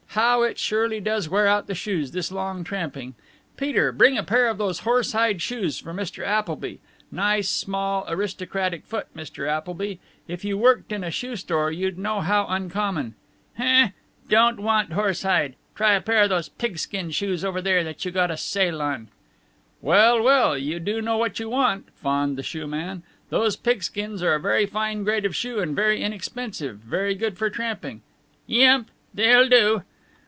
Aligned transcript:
how 0.15 0.43
it 0.43 0.59
surely 0.59 0.99
does 0.99 1.29
wear 1.29 1.47
out 1.47 1.67
the 1.67 1.73
shoes, 1.73 2.11
this 2.11 2.33
long 2.33 2.65
tramping. 2.65 3.13
Peter, 3.55 3.93
bring 3.93 4.17
a 4.17 4.23
pair 4.23 4.49
of 4.49 4.57
those 4.57 4.79
horsehide 4.79 5.41
shoes 5.41 5.79
for 5.79 5.93
Mr. 5.93 6.21
Appleby. 6.21 6.75
Nice, 7.09 7.49
small, 7.49 8.03
aristocratic 8.09 8.85
foot, 8.85 9.07
Mr. 9.15 9.47
Appleby. 9.47 9.95
If 10.27 10.43
you 10.43 10.57
worked 10.57 10.91
in 10.91 11.05
a 11.05 11.11
shoe 11.11 11.37
store 11.37 11.71
you'd 11.71 11.97
know 11.97 12.19
how 12.19 12.45
uncommon" 12.49 13.15
"Huh! 13.57 13.87
Don't 14.27 14.59
want 14.59 14.91
horsehide. 14.91 15.55
Try 15.75 15.93
a 15.93 16.01
pair 16.01 16.23
o' 16.23 16.27
those 16.27 16.49
pigskin 16.49 17.11
shoes 17.11 17.45
over 17.45 17.61
there 17.61 17.81
that 17.85 18.03
you 18.03 18.11
got 18.11 18.29
a 18.31 18.35
sale 18.35 18.81
on." 18.81 19.07
"Well, 19.79 20.21
well, 20.21 20.57
you 20.57 20.81
do 20.81 21.01
know 21.01 21.15
what 21.15 21.39
you 21.39 21.47
want," 21.49 21.87
fawned 21.95 22.37
the 22.37 22.43
shoeman. 22.43 23.03
"Those 23.29 23.55
pigskins 23.55 24.21
are 24.21 24.35
a 24.35 24.41
very 24.41 24.65
fine 24.65 25.05
grade 25.05 25.23
of 25.23 25.37
shoe, 25.37 25.61
and 25.61 25.73
very 25.73 26.01
inexpensive, 26.03 26.79
very 26.79 27.15
good 27.15 27.37
for 27.37 27.49
tramping" 27.49 28.01
"Yump. 28.45 28.91
They'll 29.13 29.47
do." 29.47 29.83